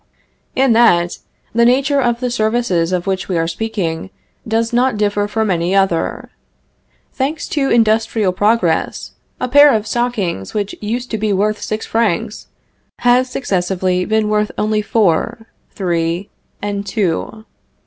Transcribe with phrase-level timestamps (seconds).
[0.55, 1.19] In that,
[1.53, 4.09] the nature of the services of which we are speaking
[4.47, 6.31] does not differ from any other.
[7.13, 12.47] Thanks to industrial progress, a pair of stockings, which used to be worth six francs,
[13.01, 16.31] has successively been worth only four, three,
[16.63, 17.45] and two.